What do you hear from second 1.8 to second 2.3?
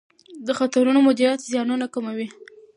کموي.